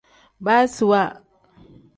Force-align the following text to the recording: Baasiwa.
Baasiwa. 0.43 1.01